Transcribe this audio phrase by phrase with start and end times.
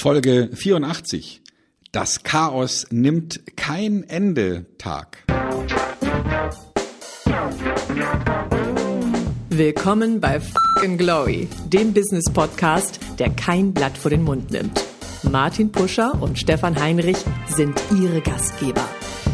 [0.00, 1.42] Folge 84.
[1.92, 5.24] Das Chaos nimmt kein Ende Tag.
[9.50, 14.82] Willkommen bei Fucking Glory, dem Business Podcast, der kein Blatt vor den Mund nimmt.
[15.22, 18.88] Martin Puscher und Stefan Heinrich sind ihre Gastgeber.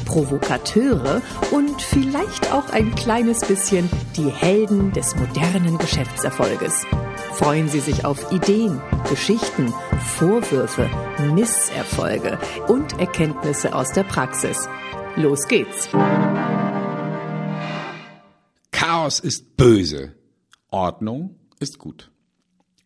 [0.05, 1.23] Provokateure
[1.53, 6.85] und vielleicht auch ein kleines bisschen die Helden des modernen Geschäftserfolges.
[7.39, 8.80] Freuen Sie sich auf Ideen,
[9.11, 9.71] Geschichten,
[10.16, 10.89] Vorwürfe,
[11.34, 14.66] Misserfolge und Erkenntnisse aus der Praxis.
[15.16, 15.87] Los geht's!
[18.70, 20.14] Chaos ist böse.
[20.70, 22.11] Ordnung ist gut.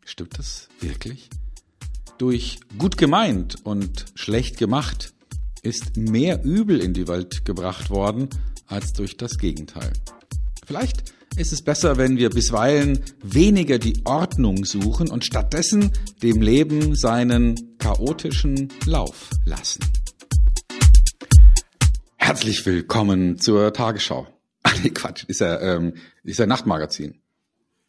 [0.04, 1.30] Stimmt das wirklich?
[2.18, 5.14] Durch gut gemeint und schlecht gemacht
[5.62, 8.28] ist mehr Übel in die Welt gebracht worden
[8.66, 9.92] als durch das Gegenteil.
[10.66, 16.94] Vielleicht ist es besser, wenn wir bisweilen weniger die Ordnung suchen und stattdessen dem Leben
[16.94, 19.80] seinen chaotischen Lauf lassen.
[22.16, 24.26] Herzlich willkommen zur Tagesschau.
[24.62, 27.20] Ach nee, Quatsch, ist ja, ähm, ist ja Nachtmagazin.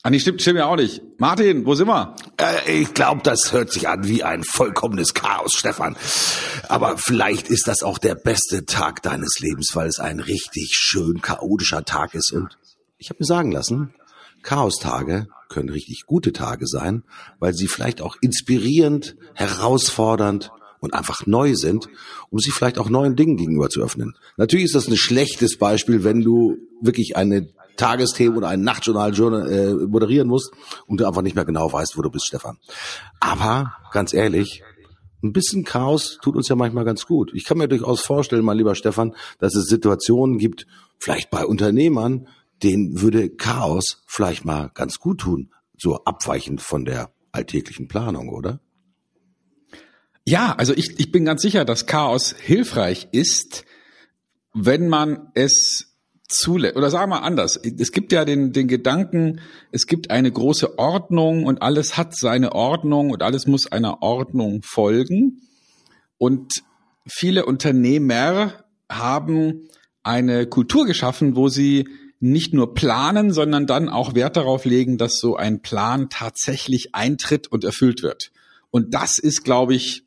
[0.04, 1.02] Ah, nee, stimmt, stimmt ja auch nicht.
[1.20, 2.16] Martin, wo sind wir?
[2.38, 5.96] Äh, ich glaube, das hört sich an wie ein vollkommenes Chaos, Stefan.
[6.70, 11.22] Aber vielleicht ist das auch der beste Tag deines Lebens, weil es ein richtig schön
[11.22, 12.32] chaotischer Tag ist.
[12.32, 12.58] Und
[13.02, 13.94] ich habe mir sagen lassen,
[14.44, 17.04] Chaostage können richtig gute Tage sein,
[17.40, 21.88] weil sie vielleicht auch inspirierend, herausfordernd und einfach neu sind,
[22.30, 24.16] um sich vielleicht auch neuen Dingen gegenüber zu öffnen.
[24.38, 29.14] Natürlich ist das ein schlechtes Beispiel, wenn du wirklich eine Tagesthemen oder ein Nachtjournal
[29.50, 30.52] äh, moderieren musst
[30.86, 32.58] und du einfach nicht mehr genau weißt, wo du bist, Stefan.
[33.20, 34.62] Aber ganz ehrlich,
[35.24, 37.32] ein bisschen Chaos tut uns ja manchmal ganz gut.
[37.34, 40.68] Ich kann mir durchaus vorstellen, mein lieber Stefan, dass es Situationen gibt,
[41.00, 42.28] vielleicht bei Unternehmern,
[42.64, 48.60] denen würde Chaos vielleicht mal ganz gut tun, so abweichend von der alltäglichen Planung, oder?
[50.26, 53.66] Ja, also ich, ich bin ganz sicher, dass Chaos hilfreich ist,
[54.54, 59.42] wenn man es zulässt, oder sagen wir anders, es gibt ja den, den Gedanken,
[59.72, 64.62] es gibt eine große Ordnung und alles hat seine Ordnung und alles muss einer Ordnung
[64.64, 65.42] folgen.
[66.18, 66.64] Und
[67.08, 69.68] viele Unternehmer haben
[70.04, 71.88] eine Kultur geschaffen, wo sie
[72.22, 77.48] nicht nur planen, sondern dann auch Wert darauf legen, dass so ein Plan tatsächlich eintritt
[77.48, 78.32] und erfüllt wird.
[78.70, 80.04] Und das ist, glaube ich,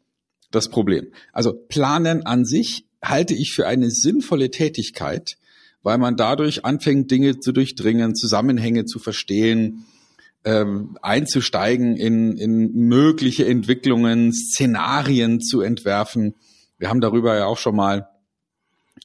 [0.52, 1.08] das Problem.
[1.32, 5.36] Also Planen an sich halte ich für eine sinnvolle Tätigkeit,
[5.82, 9.84] weil man dadurch anfängt, Dinge zu durchdringen, Zusammenhänge zu verstehen,
[10.44, 16.34] ähm, einzusteigen in, in mögliche Entwicklungen, Szenarien zu entwerfen.
[16.78, 18.08] Wir haben darüber ja auch schon mal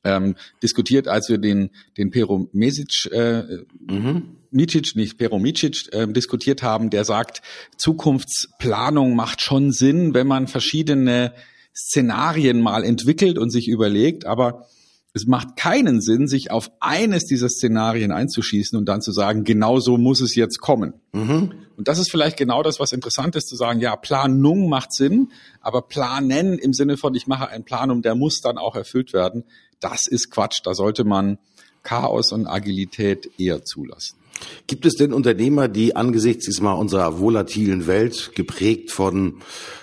[0.03, 3.43] ähm, diskutiert, als wir den, den Pero Mesic, äh,
[3.87, 4.37] mhm.
[4.51, 7.41] Micic, nicht Pero Micic, äh, diskutiert haben, der sagt,
[7.77, 11.33] Zukunftsplanung macht schon Sinn, wenn man verschiedene
[11.75, 14.67] Szenarien mal entwickelt und sich überlegt, aber
[15.13, 19.79] es macht keinen Sinn, sich auf eines dieser Szenarien einzuschießen und dann zu sagen, genau
[19.79, 20.93] so muss es jetzt kommen.
[21.13, 21.51] Mhm.
[21.75, 25.29] Und das ist vielleicht genau das, was interessant ist, zu sagen, ja, Planung macht Sinn,
[25.61, 29.13] aber planen im Sinne von, ich mache einen Plan und der muss dann auch erfüllt
[29.13, 29.45] werden,
[29.79, 30.59] das ist Quatsch.
[30.63, 31.39] Da sollte man
[31.83, 34.17] Chaos und Agilität eher zulassen.
[34.67, 39.41] Gibt es denn Unternehmer, die angesichts diesmal unserer volatilen Welt, geprägt von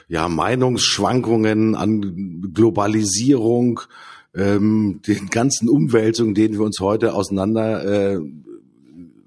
[0.09, 3.81] ja, Meinungsschwankungen, an Globalisierung,
[4.37, 8.21] ähm, den ganzen Umwälzungen, denen wir uns heute auseinander äh,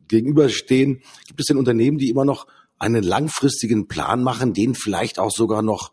[0.08, 2.47] gegenüberstehen, gibt es denn Unternehmen, die immer noch
[2.78, 5.92] einen langfristigen Plan machen, den vielleicht auch sogar noch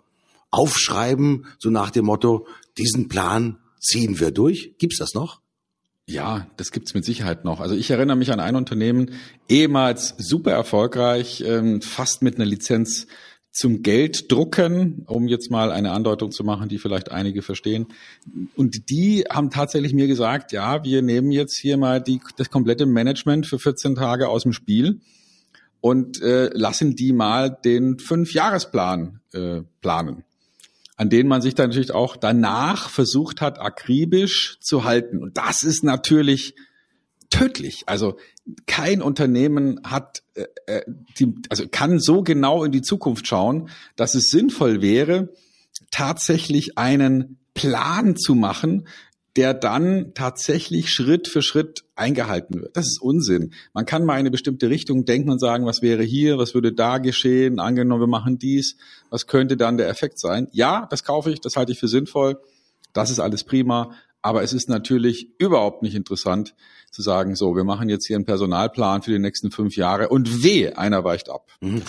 [0.51, 2.47] aufschreiben, so nach dem Motto,
[2.79, 4.75] diesen Plan ziehen wir durch?
[4.79, 5.41] Gibt's das noch?
[6.09, 7.59] Ja, das gibt's mit Sicherheit noch.
[7.61, 9.11] Also ich erinnere mich an ein Unternehmen,
[9.49, 13.09] ehemals super erfolgreich, ähm, fast mit einer Lizenz
[13.57, 17.87] zum Geld drucken, um jetzt mal eine Andeutung zu machen, die vielleicht einige verstehen.
[18.55, 22.85] Und die haben tatsächlich mir gesagt, ja, wir nehmen jetzt hier mal die, das komplette
[22.85, 25.01] Management für 14 Tage aus dem Spiel
[25.81, 30.25] und äh, lassen die mal den Fünfjahresplan äh, planen,
[30.99, 35.23] an den man sich dann natürlich auch danach versucht hat, akribisch zu halten.
[35.23, 36.55] Und das ist natürlich
[37.31, 37.85] tödlich.
[37.87, 38.19] Also
[38.67, 40.83] kein Unternehmen hat, äh, äh,
[41.19, 45.31] die, also kann so genau in die Zukunft schauen, dass es sinnvoll wäre,
[45.91, 48.87] tatsächlich einen Plan zu machen,
[49.37, 52.77] der dann tatsächlich Schritt für Schritt eingehalten wird.
[52.77, 53.53] Das ist Unsinn.
[53.75, 56.99] Man kann mal eine bestimmte Richtung denken und sagen, was wäre hier, was würde da
[56.99, 58.77] geschehen, angenommen, wir machen dies,
[59.11, 60.49] was könnte dann der Effekt sein?
[60.53, 62.41] Ja, das kaufe ich, das halte ich für sinnvoll,
[62.95, 63.93] das ist alles prima,
[64.23, 66.55] Aber es ist natürlich überhaupt nicht interessant
[66.91, 70.43] zu sagen, so, wir machen jetzt hier einen Personalplan für die nächsten fünf Jahre und
[70.43, 71.47] weh, einer weicht ab.
[71.61, 71.83] Mhm.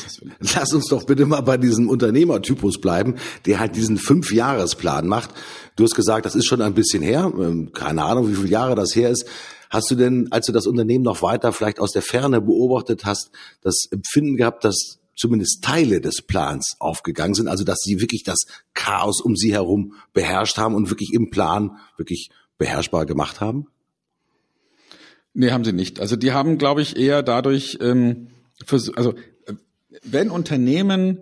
[0.56, 3.16] Lass uns doch bitte mal bei diesem Unternehmertypus bleiben,
[3.46, 5.30] der halt diesen Fünfjahresplan macht.
[5.76, 8.76] Du hast gesagt, das ist schon ein bisschen her, ähm, keine Ahnung, wie viele Jahre
[8.76, 9.26] das her ist.
[9.70, 13.32] Hast du denn, als du das Unternehmen noch weiter vielleicht aus der Ferne beobachtet hast,
[13.62, 18.46] das Empfinden gehabt, dass zumindest Teile des Plans aufgegangen sind, also dass sie wirklich das
[18.74, 23.68] Chaos um sie herum beherrscht haben und wirklich im Plan wirklich beherrschbar gemacht haben?
[25.40, 26.00] Nee, haben sie nicht.
[26.00, 28.30] Also die haben, glaube ich, eher dadurch, ähm,
[28.96, 29.54] also äh,
[30.02, 31.20] wenn Unternehmen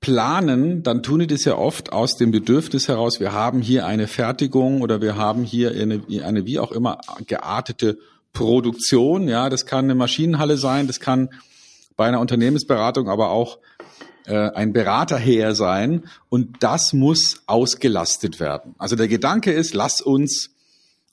[0.00, 4.08] planen, dann tun die das ja oft aus dem Bedürfnis heraus, wir haben hier eine
[4.08, 6.98] Fertigung oder wir haben hier eine, eine wie auch immer
[7.28, 7.96] geartete
[8.32, 9.28] Produktion.
[9.28, 11.30] Ja, das kann eine Maschinenhalle sein, das kann
[11.96, 13.60] bei einer Unternehmensberatung aber auch
[14.26, 18.74] äh, ein Beraterheer sein und das muss ausgelastet werden.
[18.78, 20.53] Also der Gedanke ist, lass uns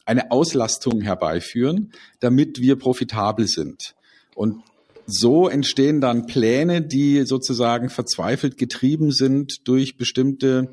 [0.06, 3.96] eine Auslastung herbeiführen, damit wir profitabel sind.
[4.36, 4.64] Und
[5.06, 10.70] so entstehen dann Pläne, die sozusagen verzweifelt getrieben sind durch bestimmte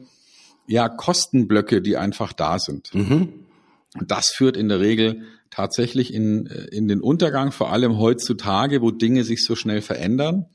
[0.67, 2.95] ja, Kostenblöcke, die einfach da sind.
[2.95, 3.33] Mhm.
[3.99, 8.91] Und das führt in der Regel tatsächlich in, in den Untergang, vor allem heutzutage, wo
[8.91, 10.47] Dinge sich so schnell verändern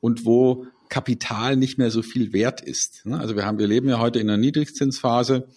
[0.00, 3.04] und wo Kapital nicht mehr so viel wert ist.
[3.10, 5.48] Also wir haben, wir leben ja heute in einer Niedrigzinsphase.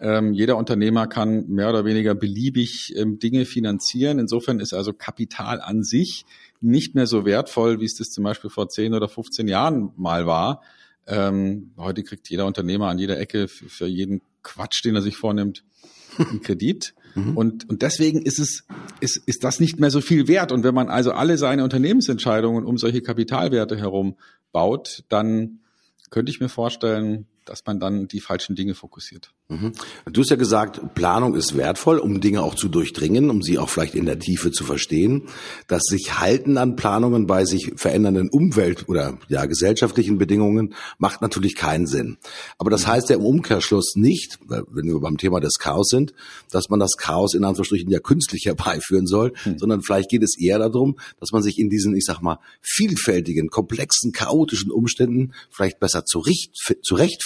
[0.00, 4.18] Ähm, jeder Unternehmer kann mehr oder weniger beliebig ähm, Dinge finanzieren.
[4.18, 6.26] Insofern ist also Kapital an sich
[6.60, 10.26] nicht mehr so wertvoll, wie es das zum Beispiel vor 10 oder 15 Jahren mal
[10.26, 10.62] war.
[11.06, 15.16] Ähm, heute kriegt jeder Unternehmer an jeder Ecke für, für jeden Quatsch, den er sich
[15.16, 15.64] vornimmt,
[16.18, 16.94] einen Kredit.
[17.14, 17.36] Mhm.
[17.36, 18.64] Und, und deswegen ist es,
[18.98, 20.50] ist, ist das nicht mehr so viel wert.
[20.50, 24.16] Und wenn man also alle seine Unternehmensentscheidungen um solche Kapitalwerte herum
[24.50, 25.60] baut, dann
[26.10, 29.32] könnte ich mir vorstellen, dass man dann die falschen Dinge fokussiert.
[29.48, 29.72] Mhm.
[30.10, 33.68] Du hast ja gesagt, Planung ist wertvoll, um Dinge auch zu durchdringen, um sie auch
[33.68, 35.28] vielleicht in der Tiefe zu verstehen.
[35.66, 41.56] Das sich halten an Planungen bei sich verändernden Umwelt- oder ja, gesellschaftlichen Bedingungen macht natürlich
[41.56, 42.16] keinen Sinn.
[42.58, 46.14] Aber das heißt ja im Umkehrschluss nicht, wenn wir beim Thema des Chaos sind,
[46.50, 49.58] dass man das Chaos in Anführungsstrichen ja künstlich herbeiführen soll, hm.
[49.58, 53.48] sondern vielleicht geht es eher darum, dass man sich in diesen, ich sag mal, vielfältigen,
[53.48, 56.04] komplexen, chaotischen Umständen vielleicht besser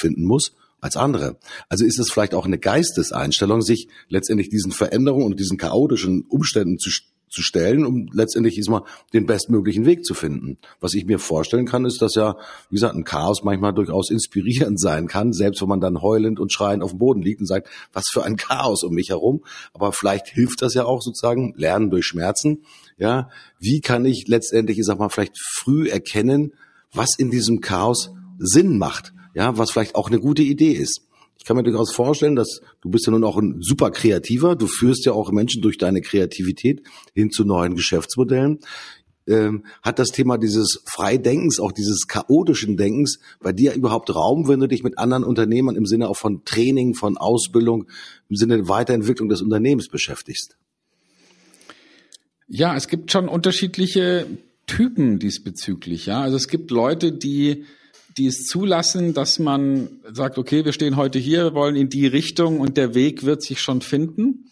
[0.08, 1.36] zurechtfinden muss als andere.
[1.68, 6.78] Also ist es vielleicht auch eine Geisteseinstellung, sich letztendlich diesen Veränderungen und diesen chaotischen Umständen
[6.78, 6.90] zu,
[7.28, 10.56] zu stellen, um letztendlich ist mal den bestmöglichen Weg zu finden.
[10.80, 12.36] Was ich mir vorstellen kann, ist, dass ja,
[12.70, 16.52] wie gesagt, ein Chaos manchmal durchaus inspirierend sein kann, selbst wenn man dann heulend und
[16.52, 19.42] schreiend auf dem Boden liegt und sagt, was für ein Chaos um mich herum.
[19.74, 22.62] Aber vielleicht hilft das ja auch sozusagen, Lernen durch Schmerzen.
[22.98, 26.52] Ja, wie kann ich letztendlich, ich sag mal, vielleicht früh erkennen,
[26.92, 29.12] was in diesem Chaos Sinn macht?
[29.34, 31.02] Ja, was vielleicht auch eine gute Idee ist.
[31.38, 34.66] Ich kann mir durchaus vorstellen, dass du bist ja nun auch ein super Kreativer, du
[34.66, 36.82] führst ja auch Menschen durch deine Kreativität
[37.14, 38.58] hin zu neuen Geschäftsmodellen.
[39.28, 44.58] Ähm, hat das Thema dieses Freidenkens, auch dieses chaotischen Denkens bei dir überhaupt Raum, wenn
[44.58, 47.86] du dich mit anderen Unternehmern im Sinne auch von Training, von Ausbildung,
[48.30, 50.56] im Sinne der Weiterentwicklung des Unternehmens beschäftigst?
[52.48, 54.26] Ja, es gibt schon unterschiedliche
[54.66, 56.06] Typen diesbezüglich.
[56.06, 57.64] Ja, also es gibt Leute, die
[58.18, 62.06] die es zulassen, dass man sagt, okay, wir stehen heute hier, wir wollen in die
[62.06, 64.50] Richtung und der Weg wird sich schon finden.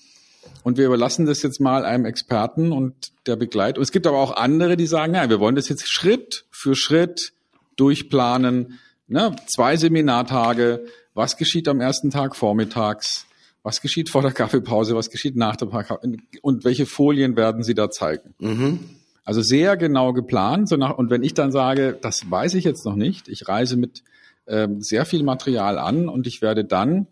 [0.63, 3.79] Und wir überlassen das jetzt mal einem Experten und der begleitet.
[3.79, 6.75] Und es gibt aber auch andere, die sagen, ja, wir wollen das jetzt Schritt für
[6.75, 7.33] Schritt
[7.77, 8.79] durchplanen.
[9.07, 9.37] Ne?
[9.47, 10.85] Zwei Seminartage.
[11.15, 13.27] Was geschieht am ersten Tag vormittags?
[13.63, 14.95] Was geschieht vor der Kaffeepause?
[14.95, 16.19] Was geschieht nach der Kaffeepause?
[16.43, 18.35] Und welche Folien werden Sie da zeigen?
[18.39, 18.81] Mhm.
[19.27, 20.69] Also sehr genau geplant.
[20.69, 23.77] So nach, und wenn ich dann sage, das weiß ich jetzt noch nicht, ich reise
[23.77, 24.05] mit
[24.47, 27.09] ähm, sehr viel Material an und ich werde dann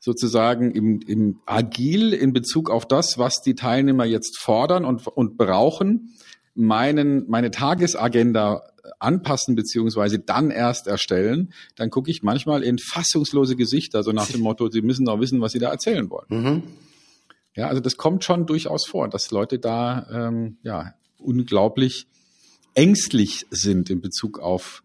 [0.00, 5.36] sozusagen im, im agil in Bezug auf das, was die Teilnehmer jetzt fordern und, und
[5.36, 6.14] brauchen,
[6.54, 8.62] meinen, meine Tagesagenda
[8.98, 14.40] anpassen beziehungsweise dann erst erstellen, dann gucke ich manchmal in fassungslose Gesichter, so nach dem
[14.40, 16.26] Motto, sie müssen doch wissen, was sie da erzählen wollen.
[16.30, 16.62] Mhm.
[17.54, 20.94] Ja, also das kommt schon durchaus vor, dass Leute da ähm, ja
[21.28, 22.06] unglaublich
[22.74, 24.82] ängstlich sind in Bezug auf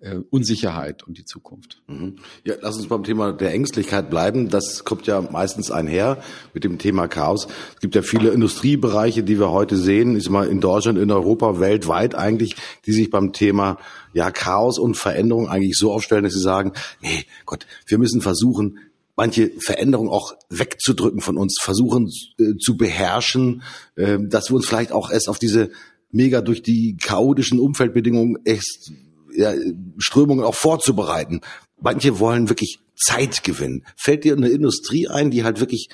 [0.00, 1.82] äh, Unsicherheit und die Zukunft.
[1.86, 2.16] Mhm.
[2.44, 4.48] Ja, lass uns beim Thema der Ängstlichkeit bleiben.
[4.48, 6.22] Das kommt ja meistens einher
[6.54, 7.46] mit dem Thema Chaos.
[7.74, 11.60] Es gibt ja viele Industriebereiche, die wir heute sehen, ist mal in Deutschland, in Europa,
[11.60, 12.56] weltweit eigentlich,
[12.86, 13.78] die sich beim Thema
[14.12, 18.78] ja Chaos und Veränderung eigentlich so aufstellen, dass sie sagen, nee, Gott, wir müssen versuchen,
[19.16, 23.62] manche Veränderungen auch wegzudrücken von uns, versuchen äh, zu beherrschen,
[23.96, 25.70] äh, dass wir uns vielleicht auch erst auf diese
[26.10, 28.92] mega durch die chaotischen Umfeldbedingungen echt
[29.34, 29.52] ja,
[29.98, 31.40] Strömungen auch vorzubereiten.
[31.80, 33.84] Manche wollen wirklich Zeit gewinnen.
[33.96, 35.88] Fällt dir eine Industrie ein, die halt wirklich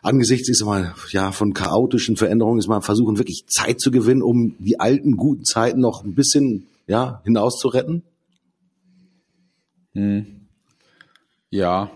[0.00, 4.54] angesichts ist mal ja von chaotischen Veränderungen ist mal versuchen wirklich Zeit zu gewinnen, um
[4.60, 8.04] die alten guten Zeiten noch ein bisschen ja hinaus zu retten?
[9.94, 10.46] Hm.
[11.50, 11.90] Ja,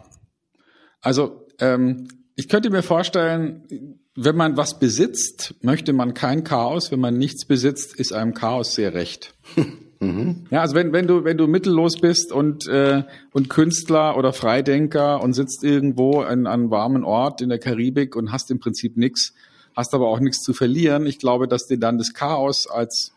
[1.02, 6.90] also ähm, ich könnte mir vorstellen, wenn man was besitzt, möchte man kein Chaos.
[6.90, 9.34] Wenn man nichts besitzt, ist einem Chaos sehr recht.
[9.56, 10.46] Mhm.
[10.50, 15.22] Ja, also wenn, wenn du wenn du mittellos bist und äh, und Künstler oder Freidenker
[15.22, 19.32] und sitzt irgendwo an einem warmen Ort in der Karibik und hast im Prinzip nichts,
[19.76, 21.06] hast aber auch nichts zu verlieren.
[21.06, 23.12] Ich glaube, dass dir dann das Chaos als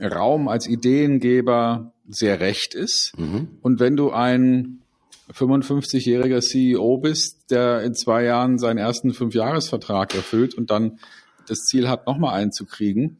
[0.00, 3.12] Raum, als Ideengeber sehr recht ist.
[3.18, 3.48] Mhm.
[3.60, 4.80] Und wenn du ein
[5.32, 10.98] 55-jähriger CEO bist, der in zwei Jahren seinen ersten Fünfjahresvertrag erfüllt und dann
[11.46, 13.18] das Ziel hat, nochmal einen zu kriegen,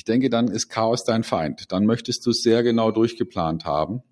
[0.00, 1.72] ich denke, dann ist Chaos dein Feind.
[1.72, 4.02] Dann möchtest du es sehr genau durchgeplant haben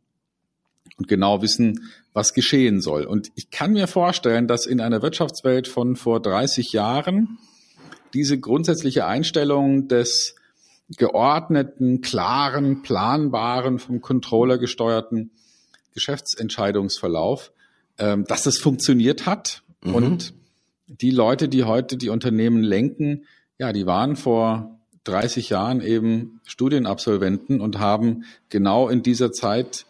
[0.99, 3.05] und genau wissen, was geschehen soll.
[3.05, 7.39] Und ich kann mir vorstellen, dass in einer Wirtschaftswelt von vor 30 Jahren
[8.13, 10.35] diese grundsätzliche Einstellung des
[10.97, 15.31] geordneten, klaren, planbaren, vom Controller gesteuerten
[15.99, 17.53] Geschäftsentscheidungsverlauf,
[17.99, 19.63] ähm, dass es funktioniert hat.
[19.83, 19.95] Mhm.
[19.95, 20.35] Und
[20.87, 23.25] die Leute, die heute die Unternehmen lenken,
[23.59, 29.87] ja, die waren vor 30 Jahren eben Studienabsolventen und haben genau in dieser Zeit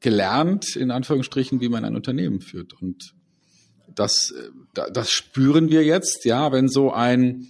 [0.00, 2.80] gelernt, in Anführungsstrichen, wie man ein Unternehmen führt.
[2.80, 3.14] Und
[3.94, 7.48] das, äh, das spüren wir jetzt, ja, wenn so ein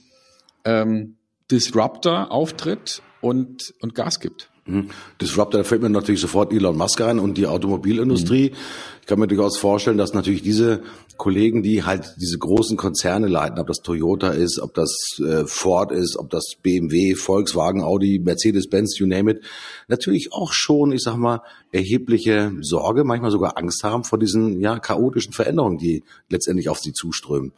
[0.65, 1.17] ähm,
[1.49, 4.50] Disruptor auftritt und, und Gas gibt.
[4.67, 4.91] Mhm.
[5.21, 8.51] Disruptor, da fällt mir natürlich sofort Elon Musk ein und die Automobilindustrie.
[8.51, 8.57] Mhm.
[9.01, 10.83] Ich kann mir durchaus vorstellen, dass natürlich diese
[11.17, 15.93] Kollegen, die halt diese großen Konzerne leiten, ob das Toyota ist, ob das äh, Ford
[15.93, 19.43] ist, ob das BMW, Volkswagen, Audi, Mercedes-Benz, you name it,
[19.89, 24.79] natürlich auch schon, ich sag mal, erhebliche Sorge, manchmal sogar Angst haben vor diesen ja
[24.79, 27.53] chaotischen Veränderungen, die letztendlich auf sie zuströmen.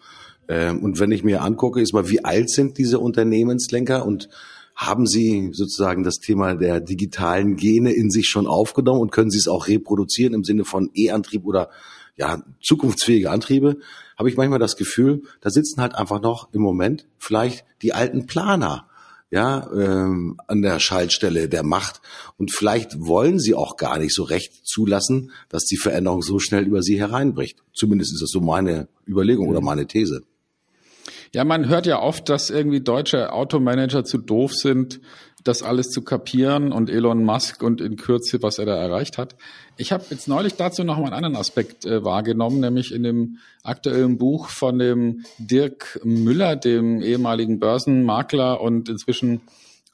[0.49, 4.29] Ähm, und wenn ich mir angucke, ist mal, wie alt sind diese Unternehmenslenker und
[4.75, 9.39] haben Sie sozusagen das Thema der digitalen Gene in sich schon aufgenommen und können Sie
[9.39, 11.71] es auch reproduzieren im Sinne von E-Antrieb oder
[12.17, 13.79] ja, zukunftsfähige Antriebe?
[14.19, 18.27] Habe ich manchmal das Gefühl, da sitzen halt einfach noch im Moment vielleicht die alten
[18.27, 18.87] Planer
[19.33, 22.03] ja, ähm, an der Schaltstelle der Macht.
[22.37, 26.67] Und vielleicht wollen sie auch gar nicht so recht zulassen, dass die Veränderung so schnell
[26.67, 27.63] über sie hereinbricht.
[27.73, 29.67] Zumindest ist das so meine Überlegung oder mhm.
[29.67, 30.23] meine These.
[31.35, 35.01] Ja, man hört ja oft, dass irgendwie deutsche Automanager zu doof sind,
[35.45, 39.35] das alles zu kapieren und Elon Musk und in Kürze, was er da erreicht hat.
[39.77, 43.39] Ich habe jetzt neulich dazu noch mal einen anderen Aspekt äh, wahrgenommen, nämlich in dem
[43.63, 49.41] aktuellen Buch von dem Dirk Müller, dem ehemaligen Börsenmakler und inzwischen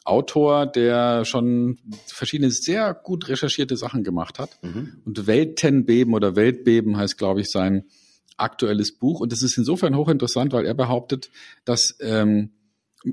[0.04, 4.58] Autor, der schon verschiedene sehr gut recherchierte Sachen gemacht hat.
[4.62, 4.96] Mhm.
[5.04, 7.84] Und Weltenbeben oder Weltbeben heißt, glaube ich, sein
[8.38, 9.20] aktuelles Buch.
[9.20, 11.30] Und es ist insofern hochinteressant, weil er behauptet,
[11.64, 12.50] dass ähm,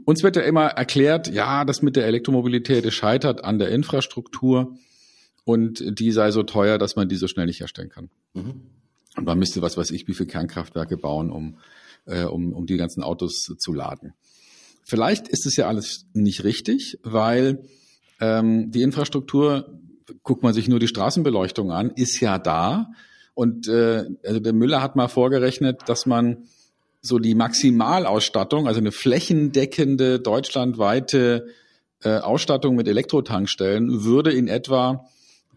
[0.05, 4.75] uns wird ja immer erklärt, ja, das mit der Elektromobilität, scheitert an der Infrastruktur
[5.43, 8.09] und die sei so teuer, dass man die so schnell nicht herstellen kann.
[8.33, 8.61] Mhm.
[9.15, 11.57] Und man müsste, was weiß ich, wie viele Kernkraftwerke bauen, um,
[12.05, 14.13] äh, um, um die ganzen Autos zu laden.
[14.83, 17.63] Vielleicht ist es ja alles nicht richtig, weil
[18.19, 19.79] ähm, die Infrastruktur,
[20.21, 22.91] guckt man sich nur die Straßenbeleuchtung an, ist ja da.
[23.35, 26.47] Und äh, also der Müller hat mal vorgerechnet, dass man
[27.01, 31.47] so die Maximalausstattung, also eine flächendeckende deutschlandweite
[32.03, 35.05] äh, Ausstattung mit Elektrotankstellen, würde in etwa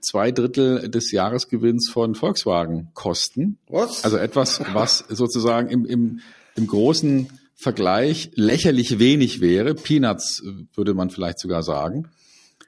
[0.00, 3.58] zwei Drittel des Jahresgewinns von Volkswagen kosten.
[3.68, 4.04] Was?
[4.04, 6.20] Also etwas, was sozusagen im, im,
[6.56, 9.74] im großen Vergleich lächerlich wenig wäre.
[9.74, 12.08] Peanuts äh, würde man vielleicht sogar sagen.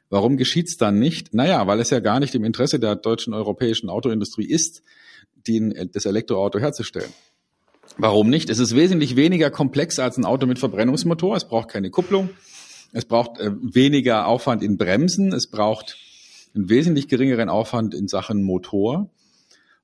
[0.08, 1.32] Warum geschieht's dann nicht?
[1.34, 4.82] Naja, weil es ja gar nicht im Interesse der deutschen europäischen Autoindustrie ist,
[5.46, 7.12] den, das Elektroauto herzustellen.
[7.98, 8.50] Warum nicht?
[8.50, 11.36] Es ist wesentlich weniger komplex als ein Auto mit Verbrennungsmotor.
[11.36, 12.30] Es braucht keine Kupplung.
[12.92, 15.32] Es braucht äh, weniger Aufwand in Bremsen.
[15.32, 15.96] Es braucht
[16.54, 19.10] einen wesentlich geringeren Aufwand in Sachen Motor.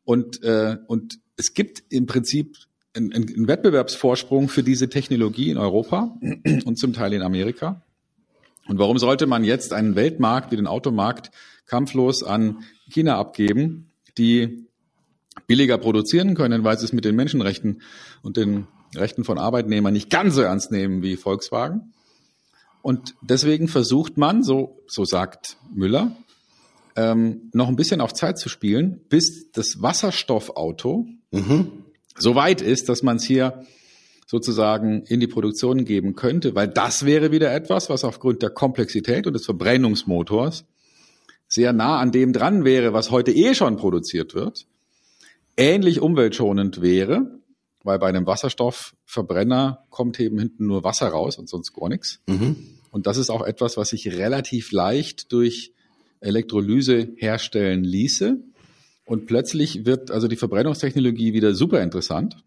[0.04, 2.56] Und, äh, und es gibt im Prinzip
[2.94, 6.16] einen, einen Wettbewerbsvorsprung für diese Technologie in Europa
[6.64, 7.82] und zum Teil in Amerika.
[8.68, 11.30] Und warum sollte man jetzt einen Weltmarkt wie den Automarkt
[11.66, 14.65] kampflos an China abgeben, die
[15.46, 17.82] billiger produzieren können, weil sie es mit den Menschenrechten
[18.22, 21.92] und den Rechten von Arbeitnehmern nicht ganz so ernst nehmen wie Volkswagen.
[22.82, 26.16] Und deswegen versucht man, so, so sagt Müller,
[26.94, 31.84] ähm, noch ein bisschen auf Zeit zu spielen, bis das Wasserstoffauto mhm.
[32.16, 33.64] so weit ist, dass man es hier
[34.26, 39.26] sozusagen in die Produktion geben könnte, weil das wäre wieder etwas, was aufgrund der Komplexität
[39.26, 40.64] und des Verbrennungsmotors
[41.48, 44.66] sehr nah an dem dran wäre, was heute eh schon produziert wird,
[45.56, 47.40] ähnlich umweltschonend wäre,
[47.82, 52.20] weil bei einem Wasserstoffverbrenner kommt eben hinten nur Wasser raus und sonst gar nichts.
[52.26, 52.56] Mhm.
[52.90, 55.72] Und das ist auch etwas, was sich relativ leicht durch
[56.20, 58.38] Elektrolyse herstellen ließe.
[59.04, 62.42] Und plötzlich wird also die Verbrennungstechnologie wieder super interessant.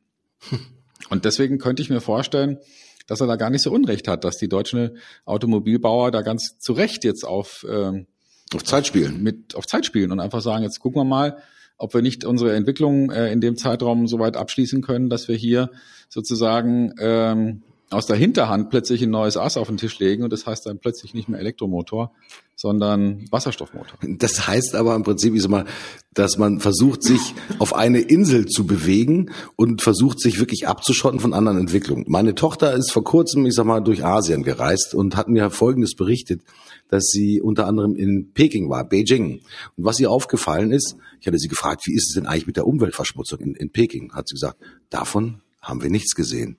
[1.10, 2.60] Und deswegen könnte ich mir vorstellen,
[3.08, 6.74] dass er da gar nicht so Unrecht hat, dass die deutschen Automobilbauer da ganz zu
[6.74, 8.08] Recht jetzt auf, ähm,
[8.54, 9.24] auf Zeit spielen.
[9.24, 11.38] Mit, auf Zeit spielen und einfach sagen, jetzt gucken wir mal,
[11.80, 15.36] ob wir nicht unsere Entwicklung äh, in dem Zeitraum so weit abschließen können, dass wir
[15.36, 15.72] hier
[16.10, 20.46] sozusagen ähm, aus der Hinterhand plötzlich ein neues Ass auf den Tisch legen und das
[20.46, 22.12] heißt dann plötzlich nicht mehr Elektromotor,
[22.56, 23.98] sondern Wasserstoffmotor.
[24.20, 25.66] Das heißt aber im Prinzip, ich sag mal,
[26.14, 31.34] dass man versucht, sich auf eine Insel zu bewegen und versucht, sich wirklich abzuschotten von
[31.34, 32.06] anderen Entwicklungen.
[32.08, 35.96] Meine Tochter ist vor kurzem, ich sag mal, durch Asien gereist und hat mir Folgendes
[35.96, 36.42] berichtet,
[36.90, 39.42] dass sie unter anderem in Peking war, Beijing.
[39.78, 42.58] Und was ihr aufgefallen ist, ich hatte sie gefragt, wie ist es denn eigentlich mit
[42.58, 44.12] der Umweltverschmutzung in, in Peking?
[44.14, 44.58] Hat sie gesagt,
[44.90, 46.58] davon haben wir nichts gesehen.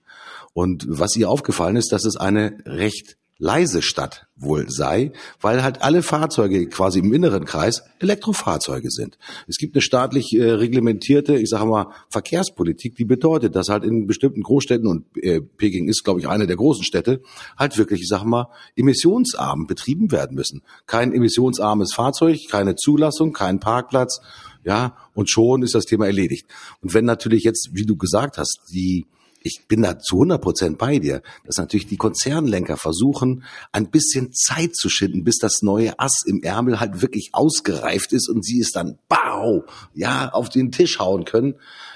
[0.53, 5.83] Und was ihr aufgefallen ist, dass es eine recht leise Stadt wohl sei, weil halt
[5.83, 9.19] alle Fahrzeuge quasi im inneren Kreis Elektrofahrzeuge sind.
[9.49, 14.07] Es gibt eine staatlich äh, reglementierte, ich sage mal, Verkehrspolitik, die bedeutet, dass halt in
[14.07, 17.23] bestimmten Großstädten und äh, Peking ist, glaube ich, eine der großen Städte,
[17.59, 20.63] halt wirklich, ich sage mal, emissionsarm betrieben werden müssen.
[20.87, 24.21] Kein emissionsarmes Fahrzeug, keine Zulassung, kein Parkplatz,
[24.65, 26.47] ja, und schon ist das Thema erledigt.
[26.83, 29.07] Und wenn natürlich jetzt, wie du gesagt hast, die
[29.43, 34.33] ich bin da zu 100 Prozent bei dir, dass natürlich die Konzernlenker versuchen, ein bisschen
[34.33, 38.61] Zeit zu schinden, bis das neue Ass im Ärmel halt wirklich ausgereift ist und sie
[38.61, 41.55] es dann, bau, ja, auf den Tisch hauen können.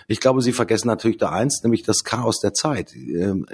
[0.08, 2.94] Ich glaube, sie vergessen natürlich da eins, nämlich das Chaos der Zeit.
[2.94, 3.46] Ähm,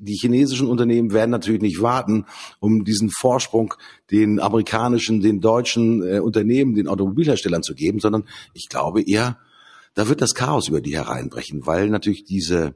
[0.00, 2.26] die chinesischen Unternehmen werden natürlich nicht warten,
[2.60, 3.74] um diesen Vorsprung
[4.10, 8.24] den amerikanischen, den deutschen äh, Unternehmen, den Automobilherstellern zu geben, sondern
[8.54, 9.38] ich glaube eher,
[9.94, 12.74] da wird das Chaos über die hereinbrechen, weil natürlich diese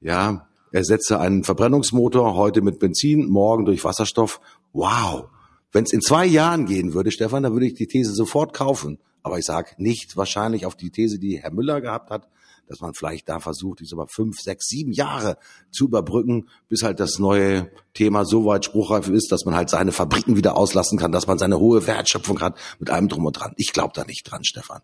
[0.00, 4.40] ja, ersetze einen Verbrennungsmotor heute mit Benzin, morgen durch Wasserstoff.
[4.72, 5.26] Wow.
[5.72, 8.98] Wenn es in zwei Jahren gehen würde, Stefan, dann würde ich die These sofort kaufen.
[9.22, 12.28] Aber ich sage nicht wahrscheinlich auf die These, die Herr Müller gehabt hat,
[12.70, 15.36] dass man vielleicht da versucht, ich sag fünf, sechs, sieben Jahre
[15.72, 19.90] zu überbrücken, bis halt das neue Thema so weit spruchreif ist, dass man halt seine
[19.90, 23.54] Fabriken wieder auslassen kann, dass man seine hohe Wertschöpfung hat mit allem drum und dran.
[23.56, 24.82] Ich glaube da nicht dran, Stefan.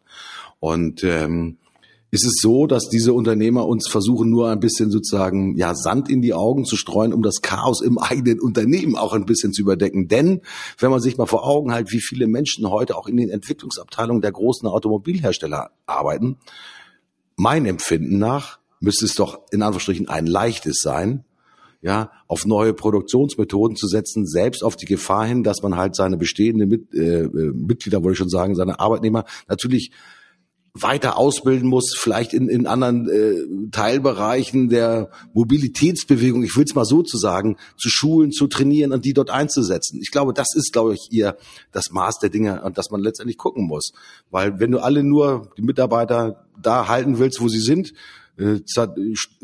[0.58, 1.58] Und ähm,
[2.16, 6.22] ist es so, dass diese Unternehmer uns versuchen, nur ein bisschen sozusagen ja Sand in
[6.22, 10.08] die Augen zu streuen, um das Chaos im eigenen Unternehmen auch ein bisschen zu überdecken.
[10.08, 10.40] Denn
[10.78, 14.22] wenn man sich mal vor Augen hält, wie viele Menschen heute auch in den Entwicklungsabteilungen
[14.22, 16.38] der großen Automobilhersteller arbeiten,
[17.36, 21.24] mein Empfinden nach müsste es doch in Anführungsstrichen ein leichtes sein,
[21.82, 26.16] ja, auf neue Produktionsmethoden zu setzen, selbst auf die Gefahr hin, dass man halt seine
[26.16, 29.92] bestehenden Mit, äh, äh Mitglieder, wollte ich schon sagen, seine Arbeitnehmer natürlich
[30.82, 36.84] weiter ausbilden muss, vielleicht in, in anderen äh, Teilbereichen der Mobilitätsbewegung, ich will es mal
[36.84, 40.00] so zu sagen, zu schulen, zu trainieren und die dort einzusetzen.
[40.02, 41.36] Ich glaube, das ist, glaube ich, ihr
[41.72, 43.92] das Maß der Dinge, an das man letztendlich gucken muss.
[44.30, 47.92] Weil wenn du alle nur die Mitarbeiter da halten willst, wo sie sind,
[48.38, 48.60] äh,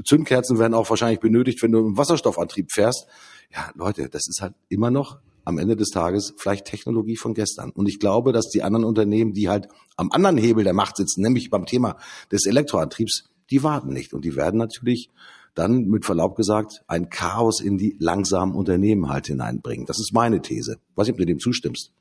[0.04, 3.06] Zündkerzen werden auch wahrscheinlich benötigt, wenn du im Wasserstoffantrieb fährst.
[3.54, 7.70] Ja, Leute, das ist halt immer noch am Ende des Tages vielleicht Technologie von gestern.
[7.70, 11.22] Und ich glaube, dass die anderen Unternehmen, die halt am anderen Hebel der Macht sitzen,
[11.22, 11.96] nämlich beim Thema
[12.30, 14.14] des Elektroantriebs, die warten nicht.
[14.14, 15.10] Und die werden natürlich
[15.54, 19.86] dann mit Verlaub gesagt ein Chaos in die langsamen Unternehmen halt hineinbringen.
[19.86, 20.78] Das ist meine These.
[20.94, 21.92] Weiß nicht, ob du dem zustimmst.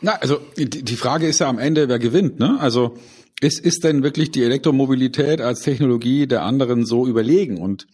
[0.00, 2.38] Na, also die Frage ist ja am Ende, wer gewinnt.
[2.38, 2.58] Ne?
[2.58, 2.96] Also
[3.40, 7.58] ist, ist denn wirklich die Elektromobilität als Technologie der anderen so überlegen?
[7.58, 7.86] Und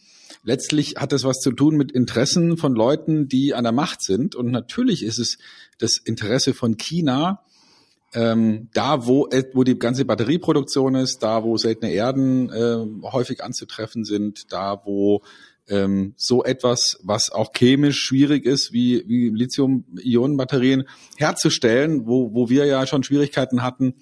[0.42, 4.34] letztlich hat es was zu tun mit Interessen von Leuten, die an der Macht sind.
[4.34, 5.38] Und natürlich ist es
[5.78, 7.42] das Interesse von China,
[8.14, 14.04] ähm, da wo, wo die ganze Batterieproduktion ist, da wo seltene Erden äh, häufig anzutreffen
[14.04, 15.22] sind, da wo
[15.68, 20.84] ähm, so etwas, was auch chemisch schwierig ist, wie, wie Lithium-Ionen-Batterien
[21.16, 23.94] herzustellen, wo, wo wir ja schon Schwierigkeiten hatten.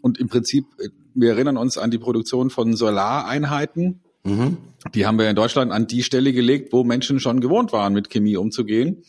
[0.00, 4.58] Und im Prinzip, äh, wir erinnern uns an die Produktion von Solareinheiten, Mhm.
[4.94, 8.10] Die haben wir in Deutschland an die Stelle gelegt, wo Menschen schon gewohnt waren, mit
[8.10, 9.04] Chemie umzugehen.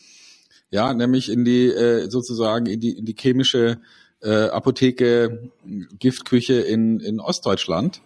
[0.70, 3.78] Ja, nämlich in die äh, sozusagen in die, in die chemische
[4.22, 5.50] äh, Apotheke,
[5.98, 8.00] Giftküche in, in Ostdeutschland.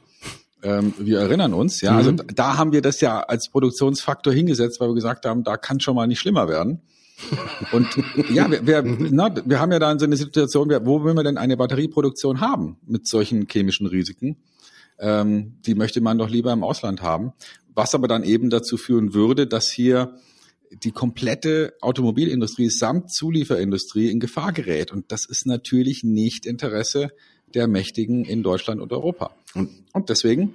[0.63, 2.21] Ähm, wir erinnern uns, ja, also mhm.
[2.21, 5.79] also da haben wir das ja als Produktionsfaktor hingesetzt, weil wir gesagt haben, da kann
[5.79, 6.83] schon mal nicht schlimmer werden.
[7.73, 7.89] Und
[8.31, 11.37] ja, wir, wir, na, wir haben ja dann so eine Situation, wo will man denn
[11.37, 14.37] eine Batterieproduktion haben mit solchen chemischen Risiken?
[14.99, 17.33] Ähm, die möchte man doch lieber im Ausland haben.
[17.75, 20.17] Was aber dann eben dazu führen würde, dass hier
[20.71, 24.93] die komplette Automobilindustrie samt Zulieferindustrie in Gefahr gerät.
[24.93, 27.11] Und das ist natürlich nicht Interesse
[27.55, 29.35] der Mächtigen in Deutschland und Europa.
[29.55, 30.55] Und, und deswegen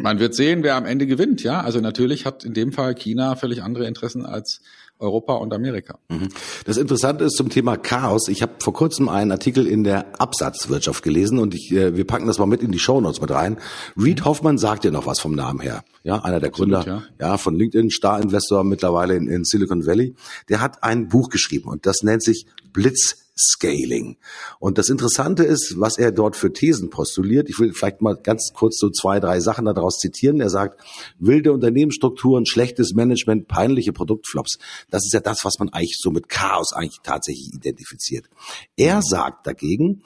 [0.00, 1.60] Man wird sehen, wer am Ende gewinnt, ja.
[1.60, 4.62] Also natürlich hat in dem Fall China völlig andere Interessen als
[4.98, 5.98] Europa und Amerika.
[6.08, 6.28] Mhm.
[6.64, 8.28] Das Interessante ist zum Thema Chaos.
[8.28, 12.26] Ich habe vor kurzem einen Artikel in der Absatzwirtschaft gelesen und ich, äh, wir packen
[12.26, 13.58] das mal mit in die Shownotes mit rein.
[13.96, 15.84] Reed Hoffmann sagt ja noch was vom Namen her.
[16.02, 17.28] Ja, einer der Absolut, Gründer ja.
[17.28, 17.38] ja.
[17.38, 20.14] von LinkedIn, Star-Investor mittlerweile in, in Silicon Valley.
[20.48, 24.16] Der hat ein Buch geschrieben und das nennt sich Blitz Scaling.
[24.58, 27.48] Und das Interessante ist, was er dort für Thesen postuliert.
[27.48, 30.40] Ich will vielleicht mal ganz kurz so zwei, drei Sachen daraus zitieren.
[30.40, 30.80] Er sagt,
[31.18, 34.58] wilde Unternehmensstrukturen, schlechtes Management, peinliche Produktflops.
[34.90, 38.26] Das ist ja das, was man eigentlich so mit Chaos eigentlich tatsächlich identifiziert.
[38.76, 40.02] Er sagt dagegen,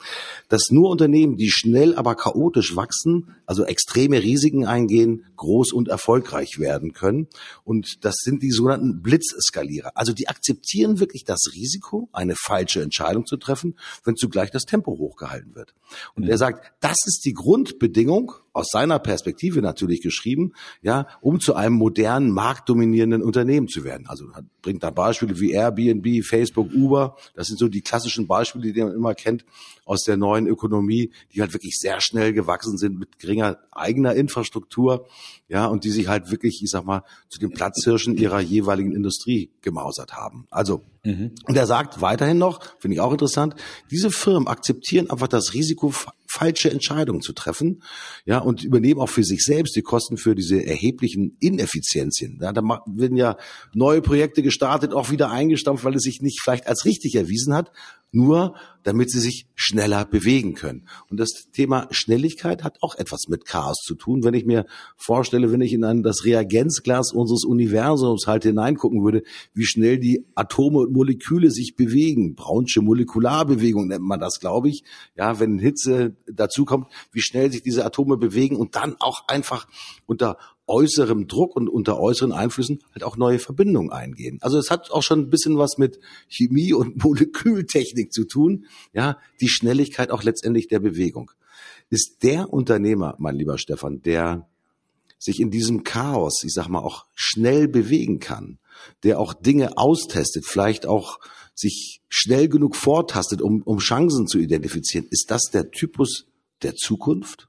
[0.49, 6.59] dass nur Unternehmen, die schnell, aber chaotisch wachsen, also extreme Risiken eingehen, groß und erfolgreich
[6.59, 7.27] werden können.
[7.63, 9.91] Und das sind die sogenannten Blitzskalierer.
[9.95, 14.65] Also die akzeptieren wirklich das Risiko, eine falsche Entscheidung Entscheidung zu treffen, wenn zugleich das
[14.65, 15.73] Tempo hochgehalten wird.
[16.15, 16.29] Und mhm.
[16.29, 21.75] er sagt, das ist die Grundbedingung, aus seiner Perspektive natürlich geschrieben, ja, um zu einem
[21.75, 24.07] modernen, marktdominierenden Unternehmen zu werden.
[24.07, 24.25] Also
[24.61, 27.17] bringt da Beispiele wie Airbnb, Facebook, Uber.
[27.35, 29.43] Das sind so die klassischen Beispiele, die man immer kennt
[29.85, 35.07] aus der neuen Ökonomie, die halt wirklich sehr schnell gewachsen sind mit geringer eigener Infrastruktur,
[35.49, 39.51] ja, und die sich halt wirklich, ich sag mal, zu den Platzhirschen ihrer jeweiligen Industrie
[39.61, 40.47] gemausert haben.
[40.49, 41.31] Also, mhm.
[41.45, 43.55] und er sagt weiterhin noch, finde ich auch interessant,
[43.91, 45.93] diese Firmen akzeptieren einfach das Risiko
[46.33, 47.83] falsche Entscheidungen zu treffen,
[48.25, 52.39] ja, und übernehmen auch für sich selbst die Kosten für diese erheblichen Ineffizienzien.
[52.41, 53.37] Ja, da werden ja
[53.73, 57.71] neue Projekte gestartet, auch wieder eingestampft, weil es sich nicht vielleicht als richtig erwiesen hat,
[58.13, 60.87] nur damit sie sich schneller bewegen können.
[61.09, 64.23] Und das Thema Schnelligkeit hat auch etwas mit Chaos zu tun.
[64.23, 64.65] Wenn ich mir
[64.97, 69.23] vorstelle, wenn ich in ein, das Reagenzglas unseres Universums halt hineingucken würde,
[69.53, 72.35] wie schnell die Atome und Moleküle sich bewegen.
[72.35, 74.83] Braunsche Molekularbewegung nennt man das, glaube ich.
[75.15, 79.67] Ja, wenn Hitze dazu kommt, wie schnell sich diese Atome bewegen und dann auch einfach
[80.05, 84.39] unter äußerem Druck und unter äußeren Einflüssen halt auch neue Verbindungen eingehen.
[84.41, 89.17] Also es hat auch schon ein bisschen was mit Chemie und Molekültechnik zu tun, ja,
[89.41, 91.31] die Schnelligkeit auch letztendlich der Bewegung.
[91.89, 94.47] Ist der Unternehmer, mein lieber Stefan, der
[95.19, 98.59] sich in diesem Chaos, ich sag mal, auch schnell bewegen kann,
[99.03, 101.19] der auch Dinge austestet, vielleicht auch
[101.55, 105.07] sich schnell genug vortastet, um, um Chancen zu identifizieren.
[105.11, 106.25] Ist das der Typus
[106.61, 107.47] der Zukunft?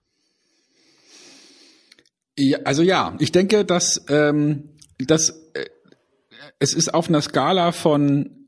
[2.37, 5.66] Ja, also ja, ich denke, dass, ähm, dass äh,
[6.59, 8.47] es ist auf einer Skala von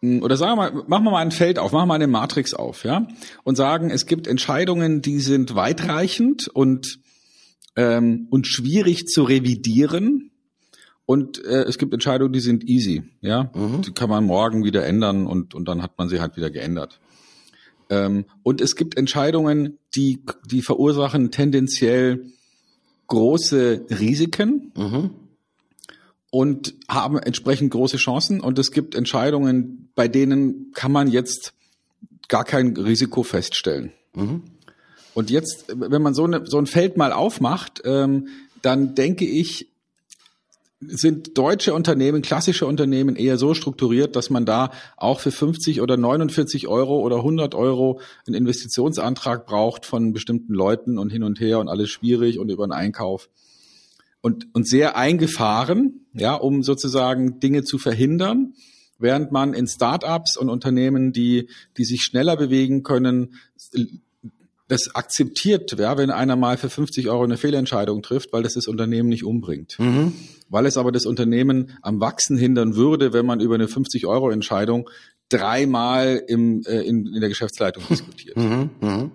[0.00, 2.06] hm, oder sagen wir mal, machen wir mal ein Feld auf, machen wir mal eine
[2.06, 3.06] Matrix auf, ja,
[3.44, 6.98] und sagen, es gibt Entscheidungen, die sind weitreichend und
[7.76, 10.30] ähm, und schwierig zu revidieren,
[11.10, 13.82] und äh, es gibt Entscheidungen, die sind easy, ja, mhm.
[13.82, 17.00] die kann man morgen wieder ändern und und dann hat man sie halt wieder geändert.
[17.88, 22.26] Ähm, und es gibt Entscheidungen, die die verursachen tendenziell
[23.10, 25.10] große Risiken mhm.
[26.30, 28.40] und haben entsprechend große Chancen.
[28.40, 31.52] Und es gibt Entscheidungen, bei denen kann man jetzt
[32.28, 33.92] gar kein Risiko feststellen.
[34.14, 34.44] Mhm.
[35.12, 38.28] Und jetzt, wenn man so, eine, so ein Feld mal aufmacht, ähm,
[38.62, 39.69] dann denke ich,
[40.80, 45.98] sind deutsche Unternehmen, klassische Unternehmen eher so strukturiert, dass man da auch für 50 oder
[45.98, 51.58] 49 Euro oder 100 Euro einen Investitionsantrag braucht von bestimmten Leuten und hin und her
[51.58, 53.28] und alles schwierig und über einen Einkauf.
[54.22, 58.54] Und, und sehr eingefahren, ja, um sozusagen Dinge zu verhindern,
[58.98, 63.34] während man in Startups und Unternehmen, die, die sich schneller bewegen können,
[64.68, 68.68] das akzeptiert, ja, wenn einer mal für 50 Euro eine Fehlentscheidung trifft, weil das das
[68.68, 69.78] Unternehmen nicht umbringt.
[69.78, 70.12] Mhm.
[70.50, 74.30] Weil es aber das Unternehmen am Wachsen hindern würde, wenn man über eine 50 Euro
[74.30, 74.90] Entscheidung
[75.30, 78.36] dreimal im, äh, in, in der Geschäftsleitung diskutiert.
[78.36, 78.70] Mhm.
[78.80, 79.10] Mhm.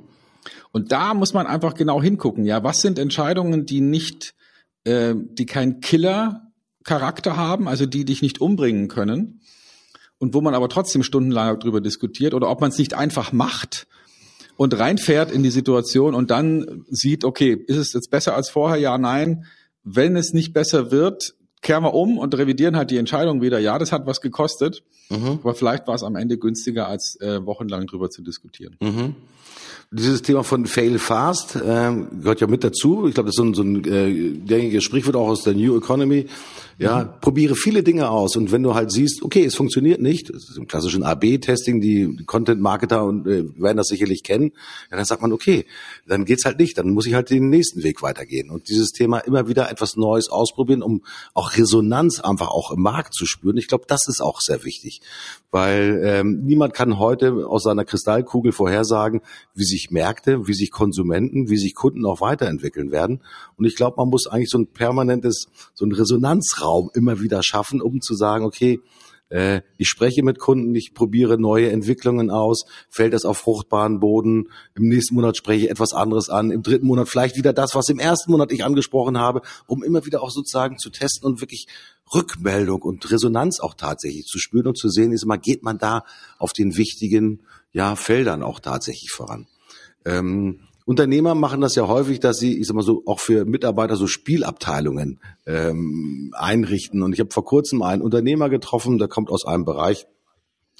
[0.71, 2.45] Und da muss man einfach genau hingucken.
[2.45, 4.33] Ja, was sind Entscheidungen, die nicht,
[4.83, 9.41] äh, die kein Killer-Charakter haben, also die dich nicht umbringen können
[10.17, 13.87] und wo man aber trotzdem stundenlang darüber diskutiert oder ob man es nicht einfach macht
[14.57, 18.77] und reinfährt in die Situation und dann sieht, okay, ist es jetzt besser als vorher?
[18.77, 19.45] Ja, nein.
[19.85, 23.59] Wenn es nicht besser wird, kehren wir um und revidieren halt die Entscheidung wieder.
[23.59, 25.39] Ja, das hat was gekostet, mhm.
[25.41, 28.75] aber vielleicht war es am Ende günstiger, als äh, wochenlang drüber zu diskutieren.
[28.81, 29.15] Mhm.
[29.91, 33.07] Dieses Thema von Fail Fast äh, gehört ja mit dazu.
[33.07, 35.77] Ich glaube, das ist so ein, so ein äh, gängiges Sprichwort auch aus der New
[35.77, 36.27] Economy.
[36.77, 37.21] Ja, mhm.
[37.21, 40.57] probiere viele Dinge aus und wenn du halt siehst, okay, es funktioniert nicht, das ist
[40.57, 44.51] im klassischen AB-Testing, die Content-Marketer und äh, werden das sicherlich kennen,
[44.91, 45.65] ja, dann sagt man, okay,
[46.05, 49.19] dann geht's halt nicht, dann muss ich halt den nächsten Weg weitergehen und dieses Thema
[49.19, 53.55] immer wieder etwas Neues ausprobieren, um auch Resonanz einfach auch im Markt zu spüren.
[53.55, 54.99] Ich glaube, das ist auch sehr wichtig,
[55.51, 59.21] weil ähm, niemand kann heute aus seiner Kristallkugel vorhersagen,
[59.53, 63.21] wie sich Märkte, wie sich Konsumenten, wie sich Kunden auch weiterentwickeln werden
[63.55, 67.43] und ich glaube, man muss eigentlich so ein permanentes, so ein Resonanzraum Raum immer wieder
[67.43, 68.81] schaffen, um zu sagen, okay,
[69.29, 74.49] äh, ich spreche mit Kunden, ich probiere neue Entwicklungen aus, fällt das auf fruchtbaren Boden,
[74.75, 77.89] im nächsten Monat spreche ich etwas anderes an, im dritten Monat vielleicht wieder das, was
[77.89, 81.67] im ersten Monat ich angesprochen habe, um immer wieder auch sozusagen zu testen und wirklich
[82.13, 86.03] Rückmeldung und Resonanz auch tatsächlich zu spüren und zu sehen, ist mal, geht man da
[86.37, 89.47] auf den wichtigen ja, Feldern auch tatsächlich voran.
[90.05, 93.95] Ähm, Unternehmer machen das ja häufig, dass sie, ich sag mal so, auch für Mitarbeiter
[93.95, 97.01] so Spielabteilungen ähm, einrichten.
[97.01, 100.05] Und ich habe vor kurzem einen Unternehmer getroffen, der kommt aus einem Bereich,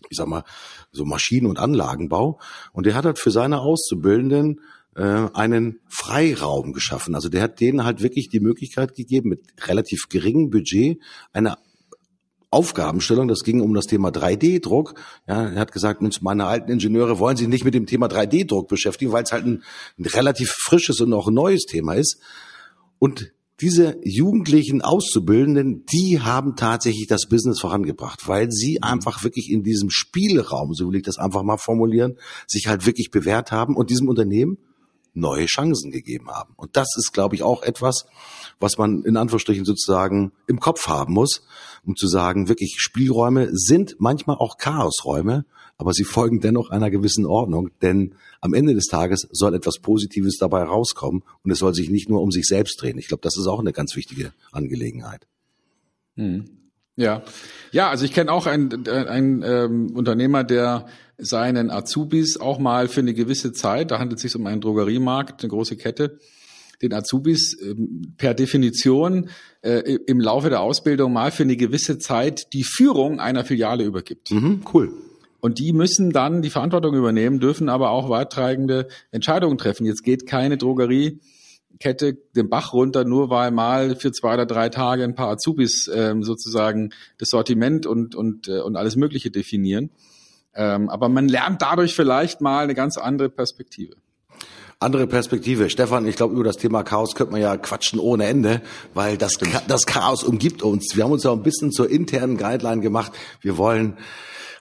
[0.09, 0.43] ich sag mal,
[0.91, 2.39] so Maschinen- und Anlagenbau.
[2.71, 4.61] Und der hat halt für seine Auszubildenden
[4.95, 7.15] äh, einen Freiraum geschaffen.
[7.15, 11.01] Also der hat denen halt wirklich die Möglichkeit gegeben, mit relativ geringem Budget
[11.33, 11.57] eine
[12.51, 13.27] Aufgabenstellung.
[13.27, 14.95] Das ging um das Thema 3D-Druck.
[15.27, 18.67] Ja, er hat gesagt, Mensch, meine alten Ingenieure wollen sich nicht mit dem Thema 3D-Druck
[18.67, 19.63] beschäftigen, weil es halt ein,
[19.99, 22.19] ein relativ frisches und auch neues Thema ist.
[22.99, 23.31] Und
[23.61, 29.89] diese jugendlichen Auszubildenden, die haben tatsächlich das Business vorangebracht, weil sie einfach wirklich in diesem
[29.89, 34.09] Spielraum, so will ich das einfach mal formulieren, sich halt wirklich bewährt haben und diesem
[34.09, 34.57] Unternehmen
[35.15, 36.53] neue Chancen gegeben haben.
[36.55, 38.05] Und das ist, glaube ich, auch etwas,
[38.59, 41.45] was man in Anführungsstrichen sozusagen im Kopf haben muss,
[41.85, 45.45] um zu sagen, wirklich Spielräume sind manchmal auch Chaosräume,
[45.77, 50.37] aber sie folgen dennoch einer gewissen Ordnung, denn am Ende des Tages soll etwas Positives
[50.37, 52.97] dabei rauskommen und es soll sich nicht nur um sich selbst drehen.
[52.97, 55.27] Ich glaube, das ist auch eine ganz wichtige Angelegenheit.
[56.15, 56.64] Hm.
[56.95, 57.23] Ja,
[57.71, 60.85] ja, also ich kenne auch einen, einen ähm, Unternehmer, der
[61.17, 65.43] seinen Azubis auch mal für eine gewisse Zeit, da handelt es sich um einen Drogeriemarkt,
[65.43, 66.19] eine große Kette,
[66.81, 69.29] den Azubis ähm, per Definition
[69.61, 74.31] äh, im Laufe der Ausbildung mal für eine gewisse Zeit die Führung einer Filiale übergibt.
[74.31, 74.91] Mhm, cool.
[75.41, 79.85] Und die müssen dann die Verantwortung übernehmen, dürfen aber auch weitreichende Entscheidungen treffen.
[79.85, 80.57] Jetzt geht keine
[81.75, 85.89] Drogeriekette den Bach runter, nur weil mal für zwei oder drei Tage ein paar Azubis
[85.93, 89.89] ähm, sozusagen das Sortiment und, und, äh, und alles Mögliche definieren.
[90.55, 93.95] Ähm, aber man lernt dadurch vielleicht mal eine ganz andere Perspektive
[94.77, 95.69] andere Perspektive.
[95.69, 98.61] Stefan, ich glaube, über das Thema Chaos könnte man ja quatschen ohne Ende,
[98.93, 100.97] weil das, das Chaos umgibt uns.
[100.97, 103.13] Wir haben uns ja ein bisschen zur internen Guideline gemacht.
[103.39, 103.97] Wir wollen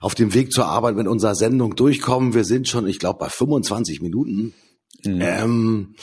[0.01, 2.33] auf dem Weg zur Arbeit mit unserer Sendung durchkommen.
[2.33, 4.55] Wir sind schon, ich glaube, bei 25 Minuten.
[5.05, 5.21] Mhm.
[5.21, 5.95] Ähm,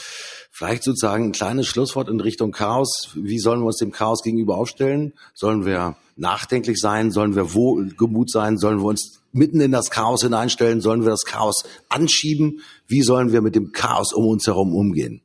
[0.50, 3.10] vielleicht sozusagen ein kleines Schlusswort in Richtung Chaos.
[3.14, 5.14] Wie sollen wir uns dem Chaos gegenüber aufstellen?
[5.34, 7.10] Sollen wir nachdenklich sein?
[7.10, 8.58] Sollen wir wohlgemut sein?
[8.58, 10.80] Sollen wir uns mitten in das Chaos hineinstellen?
[10.80, 12.60] Sollen wir das Chaos anschieben?
[12.86, 15.22] Wie sollen wir mit dem Chaos um uns herum umgehen?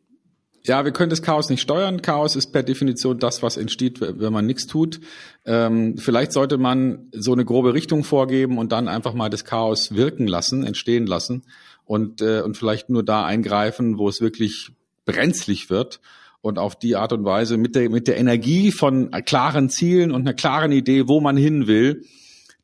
[0.64, 2.02] Ja, wir können das Chaos nicht steuern.
[2.02, 5.00] Chaos ist per Definition das, was entsteht, wenn man nichts tut.
[5.46, 9.94] Ähm, vielleicht sollte man so eine grobe Richtung vorgeben und dann einfach mal das Chaos
[9.96, 11.44] wirken lassen, entstehen lassen
[11.88, 14.72] und, äh, und vielleicht nur da eingreifen, wo es wirklich
[15.06, 16.00] brenzlig wird
[16.42, 20.22] und auf die Art und Weise mit der, mit der Energie von klaren Zielen und
[20.22, 22.04] einer klaren Idee, wo man hin will,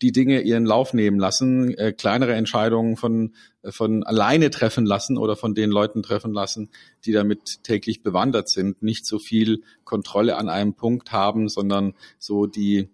[0.01, 5.17] die Dinge ihren Lauf nehmen lassen, äh, kleinere Entscheidungen von, äh, von alleine treffen lassen
[5.17, 6.69] oder von den Leuten treffen lassen,
[7.05, 12.45] die damit täglich bewandert sind, nicht so viel Kontrolle an einem Punkt haben, sondern so
[12.47, 12.89] die,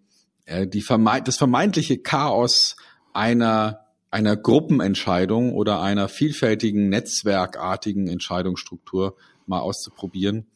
[0.45, 2.75] äh, die vermeid das vermeintliche Chaos
[3.11, 10.47] einer einer Gruppenentscheidung oder einer vielfältigen netzwerkartigen Entscheidungsstruktur mal auszuprobieren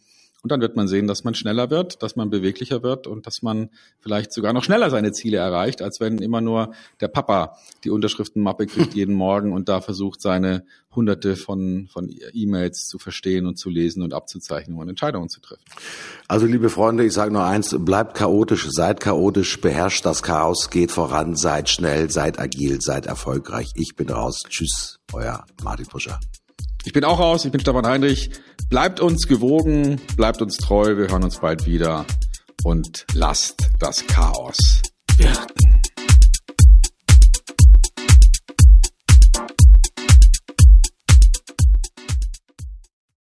[0.43, 3.41] und dann wird man sehen, dass man schneller wird, dass man beweglicher wird und dass
[3.41, 3.69] man
[4.01, 8.67] vielleicht sogar noch schneller seine Ziele erreicht, als wenn immer nur der Papa die Unterschriftenmappe
[8.67, 13.69] kriegt jeden Morgen und da versucht, seine hunderte von, von E-Mails zu verstehen und zu
[13.69, 15.63] lesen und abzuzeichnen und Entscheidungen zu treffen.
[16.27, 20.91] Also liebe Freunde, ich sage nur eins, bleibt chaotisch, seid chaotisch, beherrscht das Chaos, geht
[20.91, 23.71] voran, seid schnell, seid agil, seid erfolgreich.
[23.75, 24.41] Ich bin raus.
[24.49, 26.19] Tschüss, euer Martin Puscher.
[26.85, 28.29] Ich bin auch raus, ich bin Stefan Heinrich.
[28.69, 32.05] Bleibt uns gewogen, bleibt uns treu, wir hören uns bald wieder
[32.63, 34.81] und lasst das Chaos
[35.17, 35.62] werden.